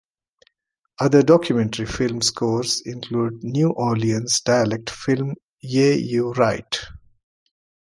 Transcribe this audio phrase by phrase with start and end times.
[0.99, 6.85] Other documentary film scores include the New Orleans dialect film Yeah You Rite!